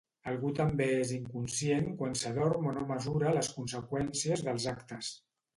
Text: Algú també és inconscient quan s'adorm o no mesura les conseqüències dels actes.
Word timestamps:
Algú 0.29 0.49
també 0.59 0.87
és 1.01 1.11
inconscient 1.17 1.91
quan 2.01 2.17
s'adorm 2.23 2.67
o 2.71 2.75
no 2.79 2.87
mesura 2.95 3.37
les 3.39 3.53
conseqüències 3.59 4.47
dels 4.49 4.71
actes. 4.77 5.17